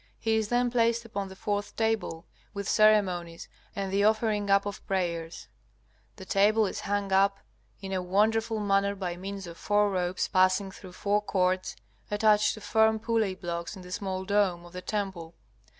He 0.17 0.35
is 0.37 0.47
then 0.49 0.71
placed 0.71 1.05
upon 1.05 1.27
the 1.27 1.35
fourth 1.35 1.75
table, 1.75 2.25
with 2.55 2.67
ceremonies 2.67 3.47
and 3.75 3.93
the 3.93 4.03
offering 4.03 4.49
up 4.49 4.65
of 4.65 4.83
prayers: 4.87 5.47
the 6.15 6.25
table 6.25 6.65
is 6.65 6.79
hung 6.79 7.11
up 7.13 7.37
in 7.81 7.93
a 7.93 8.01
wonderful 8.01 8.59
manner 8.59 8.95
by 8.95 9.15
means 9.15 9.45
of 9.45 9.57
four 9.59 9.91
ropes 9.91 10.27
passing 10.27 10.71
through 10.71 10.93
four 10.93 11.21
cords 11.21 11.75
attached 12.09 12.55
to 12.55 12.61
firm 12.61 12.97
pulley 12.97 13.35
blocks 13.35 13.75
in 13.75 13.83
the 13.83 13.91
small 13.91 14.25
dome 14.25 14.65
of 14.65 14.73
the 14.73 14.81
temple. 14.81 15.35